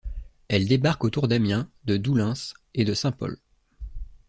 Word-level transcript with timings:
Elles 0.47 0.67
débarquent 0.67 1.03
autour 1.03 1.27
d'Amiens, 1.27 1.69
de 1.85 1.95
Doullens 1.95 2.33
et 2.73 2.85
de 2.85 2.95
Saint-Pol. 2.95 3.37